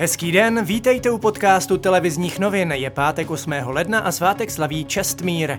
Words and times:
Hezký 0.00 0.32
den, 0.32 0.64
vítejte 0.64 1.10
u 1.10 1.18
podcastu 1.18 1.78
televizních 1.78 2.38
novin. 2.38 2.72
Je 2.72 2.90
pátek 2.90 3.30
8. 3.30 3.52
ledna 3.64 3.98
a 3.98 4.12
svátek 4.12 4.50
slaví 4.50 4.84
Čestmír. 4.84 5.58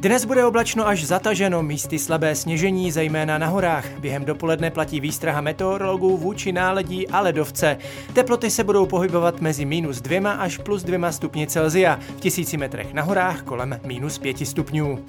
Dnes 0.00 0.24
bude 0.24 0.46
oblačno 0.46 0.88
až 0.88 1.04
zataženo, 1.04 1.62
místy 1.62 1.98
slabé 1.98 2.34
sněžení, 2.34 2.92
zejména 2.92 3.38
na 3.38 3.46
horách. 3.46 3.86
Během 3.98 4.24
dopoledne 4.24 4.70
platí 4.70 5.00
výstraha 5.00 5.40
meteorologů 5.40 6.16
vůči 6.16 6.52
náledí 6.52 7.08
a 7.08 7.20
ledovce. 7.20 7.78
Teploty 8.12 8.50
se 8.50 8.64
budou 8.64 8.86
pohybovat 8.86 9.40
mezi 9.40 9.64
minus 9.64 10.00
dvěma 10.00 10.32
až 10.32 10.58
plus 10.58 10.82
dvěma 10.82 11.12
stupni 11.12 11.46
Celzia, 11.46 11.98
v 12.16 12.20
tisíci 12.20 12.56
metrech 12.56 12.92
na 12.92 13.02
horách 13.02 13.42
kolem 13.42 13.80
minus 13.84 14.18
pěti 14.18 14.46
stupňů. 14.46 15.04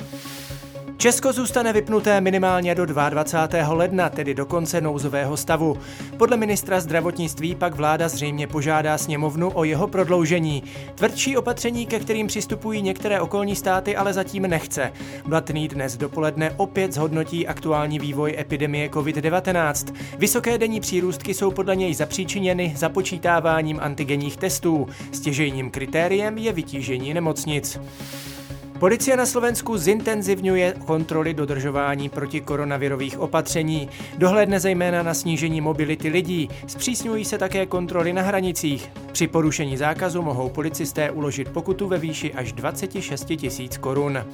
Česko 0.97 1.33
zůstane 1.33 1.73
vypnuté 1.73 2.21
minimálně 2.21 2.75
do 2.75 2.85
22. 2.85 3.73
ledna, 3.73 4.09
tedy 4.09 4.33
do 4.33 4.45
konce 4.45 4.81
nouzového 4.81 5.37
stavu. 5.37 5.77
Podle 6.17 6.37
ministra 6.37 6.79
zdravotnictví 6.79 7.55
pak 7.55 7.75
vláda 7.75 8.09
zřejmě 8.09 8.47
požádá 8.47 8.97
sněmovnu 8.97 9.51
o 9.53 9.63
jeho 9.63 9.87
prodloužení. 9.87 10.63
Tvrdší 10.95 11.37
opatření, 11.37 11.85
ke 11.85 11.99
kterým 11.99 12.27
přistupují 12.27 12.81
některé 12.81 13.21
okolní 13.21 13.55
státy, 13.55 13.95
ale 13.95 14.13
zatím 14.13 14.43
nechce. 14.43 14.93
Blatný 15.25 15.67
dnes 15.67 15.97
dopoledne 15.97 16.51
opět 16.57 16.93
zhodnotí 16.93 17.47
aktuální 17.47 17.99
vývoj 17.99 18.35
epidemie 18.39 18.89
COVID-19. 18.89 19.95
Vysoké 20.17 20.57
denní 20.57 20.79
přírůstky 20.79 21.33
jsou 21.33 21.51
podle 21.51 21.75
něj 21.75 21.93
zapříčiněny 21.93 22.73
započítáváním 22.77 23.79
antigenních 23.81 24.37
testů. 24.37 24.87
Stěžejním 25.11 25.71
kritériem 25.71 26.37
je 26.37 26.53
vytížení 26.53 27.13
nemocnic. 27.13 27.79
Policie 28.79 29.17
na 29.17 29.25
Slovensku 29.25 29.77
zintenzivňuje 29.77 30.73
kontroly 30.85 31.33
dodržování 31.33 32.09
proti 32.09 32.41
koronavirových 32.41 33.19
opatření. 33.19 33.89
Dohledne 34.17 34.59
zejména 34.59 35.03
na 35.03 35.13
snížení 35.13 35.61
mobility 35.61 36.09
lidí. 36.09 36.49
Zpřísňují 36.67 37.25
se 37.25 37.37
také 37.37 37.65
kontroly 37.65 38.13
na 38.13 38.21
hranicích. 38.21 38.91
Při 39.11 39.27
porušení 39.27 39.77
zákazu 39.77 40.21
mohou 40.21 40.49
policisté 40.49 41.11
uložit 41.11 41.49
pokutu 41.49 41.87
ve 41.87 41.97
výši 41.97 42.33
až 42.33 42.53
26 42.53 43.25
tisíc 43.37 43.77
korun. 43.77 44.25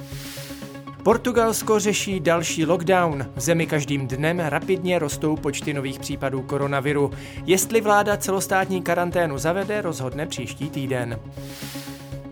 Portugalsko 1.03 1.79
řeší 1.79 2.19
další 2.19 2.65
lockdown. 2.65 3.25
V 3.35 3.41
zemi 3.41 3.67
každým 3.67 4.07
dnem 4.07 4.39
rapidně 4.39 4.99
rostou 4.99 5.35
počty 5.35 5.73
nových 5.73 5.99
případů 5.99 6.41
koronaviru. 6.41 7.11
Jestli 7.45 7.81
vláda 7.81 8.17
celostátní 8.17 8.81
karanténu 8.81 9.37
zavede, 9.37 9.81
rozhodne 9.81 10.25
příští 10.25 10.69
týden. 10.69 11.19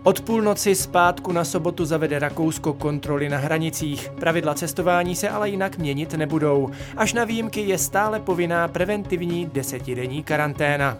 Od 0.03 0.21
půlnoci 0.21 0.75
zpátku 0.75 1.31
na 1.31 1.43
sobotu 1.43 1.85
zavede 1.85 2.19
Rakousko 2.19 2.73
kontroly 2.73 3.29
na 3.29 3.37
hranicích. 3.37 4.09
Pravidla 4.19 4.53
cestování 4.53 5.15
se 5.15 5.29
ale 5.29 5.49
jinak 5.49 5.77
měnit 5.77 6.13
nebudou. 6.13 6.69
Až 6.97 7.13
na 7.13 7.25
výjimky 7.25 7.61
je 7.61 7.77
stále 7.77 8.19
povinná 8.19 8.67
preventivní 8.67 9.45
desetidenní 9.53 10.23
karanténa. 10.23 10.97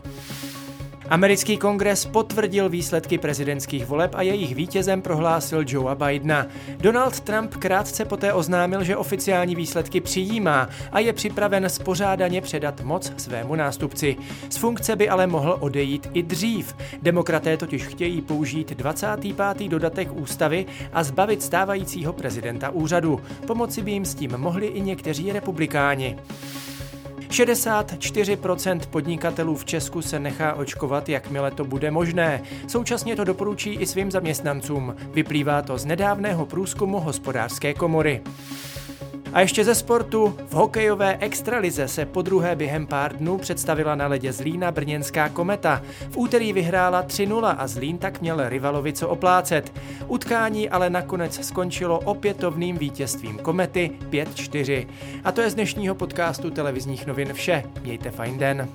Americký 1.09 1.57
kongres 1.57 2.05
potvrdil 2.05 2.69
výsledky 2.69 3.17
prezidentských 3.17 3.85
voleb 3.85 4.15
a 4.15 4.21
jejich 4.21 4.55
vítězem 4.55 5.01
prohlásil 5.01 5.63
Joea 5.67 5.95
Bidena. 5.95 6.47
Donald 6.77 7.19
Trump 7.19 7.55
krátce 7.55 8.05
poté 8.05 8.33
oznámil, 8.33 8.83
že 8.83 8.97
oficiální 8.97 9.55
výsledky 9.55 10.01
přijímá 10.01 10.69
a 10.91 10.99
je 10.99 11.13
připraven 11.13 11.69
spořádaně 11.69 12.41
předat 12.41 12.81
moc 12.81 13.13
svému 13.17 13.55
nástupci. 13.55 14.15
Z 14.49 14.57
funkce 14.57 14.95
by 14.95 15.09
ale 15.09 15.27
mohl 15.27 15.57
odejít 15.59 16.09
i 16.13 16.23
dřív. 16.23 16.75
Demokraté 17.01 17.57
totiž 17.57 17.83
chtějí 17.83 18.21
použít 18.21 18.73
25. 18.73 19.67
dodatek 19.67 20.09
ústavy 20.13 20.65
a 20.93 21.03
zbavit 21.03 21.43
stávajícího 21.43 22.13
prezidenta 22.13 22.69
úřadu. 22.69 23.21
Pomoci 23.47 23.81
by 23.81 23.91
jim 23.91 24.05
s 24.05 24.15
tím 24.15 24.37
mohli 24.37 24.67
i 24.67 24.81
někteří 24.81 25.31
republikáni. 25.31 26.17
64% 27.29 28.79
podnikatelů 28.89 29.55
v 29.55 29.65
Česku 29.65 30.01
se 30.01 30.19
nechá 30.19 30.53
očkovat, 30.53 31.09
jakmile 31.09 31.51
to 31.51 31.65
bude 31.65 31.91
možné. 31.91 32.41
Současně 32.67 33.15
to 33.15 33.23
doporučí 33.23 33.73
i 33.73 33.85
svým 33.85 34.11
zaměstnancům. 34.11 34.95
Vyplývá 35.13 35.61
to 35.61 35.77
z 35.77 35.85
nedávného 35.85 36.45
průzkumu 36.45 36.99
hospodářské 36.99 37.73
komory. 37.73 38.21
A 39.33 39.41
ještě 39.41 39.65
ze 39.65 39.75
sportu. 39.75 40.35
V 40.47 40.53
hokejové 40.53 41.17
extralize 41.17 41.87
se 41.87 42.05
po 42.05 42.21
druhé 42.21 42.55
během 42.55 42.87
pár 42.87 43.17
dnů 43.17 43.37
představila 43.37 43.95
na 43.95 44.07
ledě 44.07 44.33
Zlína 44.33 44.71
brněnská 44.71 45.29
kometa. 45.29 45.81
V 46.09 46.17
úterý 46.17 46.53
vyhrála 46.53 47.03
3-0 47.03 47.55
a 47.57 47.67
Zlín 47.67 47.97
tak 47.97 48.21
měl 48.21 48.49
rivalovi 48.49 48.93
co 48.93 49.09
oplácet. 49.09 49.73
Utkání 50.07 50.69
ale 50.69 50.89
nakonec 50.89 51.45
skončilo 51.45 51.99
opětovným 51.99 52.77
vítězstvím 52.77 53.37
komety 53.37 53.91
5-4. 54.09 54.87
A 55.23 55.31
to 55.31 55.41
je 55.41 55.49
z 55.49 55.55
dnešního 55.55 55.95
podcastu 55.95 56.49
televizních 56.49 57.07
novin 57.07 57.33
vše. 57.33 57.63
Mějte 57.83 58.11
fajn 58.11 58.37
den. 58.37 58.69